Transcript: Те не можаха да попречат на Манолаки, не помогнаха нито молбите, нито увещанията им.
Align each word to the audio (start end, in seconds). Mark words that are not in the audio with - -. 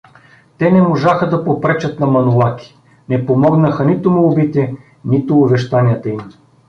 Те 0.57 0.71
не 0.71 0.81
можаха 0.81 1.29
да 1.29 1.43
попречат 1.45 1.99
на 1.99 2.07
Манолаки, 2.07 2.77
не 3.09 3.25
помогнаха 3.25 3.85
нито 3.85 4.11
молбите, 4.11 4.75
нито 5.05 5.37
увещанията 5.39 6.09
им. 6.09 6.19